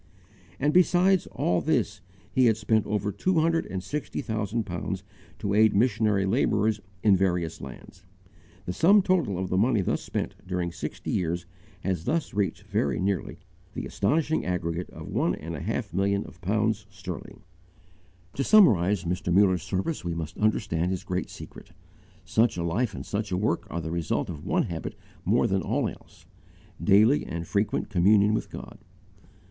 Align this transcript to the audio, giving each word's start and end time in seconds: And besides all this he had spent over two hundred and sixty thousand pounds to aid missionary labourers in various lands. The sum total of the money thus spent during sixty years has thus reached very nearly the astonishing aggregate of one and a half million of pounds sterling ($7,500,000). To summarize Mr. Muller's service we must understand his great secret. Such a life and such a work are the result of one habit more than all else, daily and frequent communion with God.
And 0.59 0.73
besides 0.73 1.27
all 1.27 1.61
this 1.61 2.01
he 2.33 2.47
had 2.47 2.57
spent 2.57 2.87
over 2.87 3.11
two 3.11 3.39
hundred 3.41 3.67
and 3.67 3.83
sixty 3.83 4.23
thousand 4.23 4.63
pounds 4.63 5.03
to 5.37 5.53
aid 5.53 5.75
missionary 5.75 6.25
labourers 6.25 6.81
in 7.03 7.15
various 7.15 7.61
lands. 7.61 8.03
The 8.65 8.73
sum 8.73 9.03
total 9.03 9.37
of 9.37 9.49
the 9.49 9.59
money 9.59 9.81
thus 9.81 10.01
spent 10.01 10.33
during 10.47 10.71
sixty 10.71 11.11
years 11.11 11.45
has 11.81 12.05
thus 12.05 12.33
reached 12.33 12.63
very 12.63 12.99
nearly 12.99 13.41
the 13.75 13.85
astonishing 13.85 14.43
aggregate 14.43 14.89
of 14.89 15.07
one 15.07 15.35
and 15.35 15.55
a 15.55 15.59
half 15.61 15.93
million 15.93 16.25
of 16.25 16.41
pounds 16.41 16.87
sterling 16.89 17.43
($7,500,000). 18.33 18.35
To 18.37 18.43
summarize 18.43 19.03
Mr. 19.03 19.31
Muller's 19.31 19.61
service 19.61 20.03
we 20.03 20.15
must 20.15 20.35
understand 20.39 20.89
his 20.89 21.03
great 21.03 21.29
secret. 21.29 21.73
Such 22.25 22.57
a 22.57 22.63
life 22.63 22.95
and 22.95 23.05
such 23.05 23.31
a 23.31 23.37
work 23.37 23.67
are 23.69 23.81
the 23.81 23.91
result 23.91 24.31
of 24.31 24.47
one 24.47 24.63
habit 24.63 24.95
more 25.25 25.45
than 25.45 25.61
all 25.61 25.87
else, 25.87 26.25
daily 26.83 27.23
and 27.23 27.45
frequent 27.45 27.91
communion 27.91 28.33
with 28.33 28.49
God. 28.49 28.79